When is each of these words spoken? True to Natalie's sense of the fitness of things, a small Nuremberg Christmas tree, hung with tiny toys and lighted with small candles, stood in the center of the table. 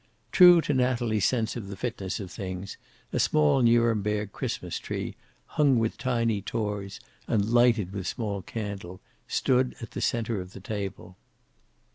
True 0.31 0.61
to 0.61 0.73
Natalie's 0.73 1.25
sense 1.27 1.55
of 1.55 1.67
the 1.67 1.77
fitness 1.77 2.19
of 2.19 2.31
things, 2.31 2.77
a 3.13 3.19
small 3.19 3.61
Nuremberg 3.61 4.31
Christmas 4.31 4.79
tree, 4.79 5.15
hung 5.45 5.77
with 5.77 5.95
tiny 5.99 6.41
toys 6.41 6.99
and 7.27 7.51
lighted 7.51 7.93
with 7.93 8.07
small 8.07 8.41
candles, 8.41 8.99
stood 9.27 9.75
in 9.79 9.87
the 9.91 10.01
center 10.01 10.41
of 10.41 10.53
the 10.53 10.59
table. 10.59 11.17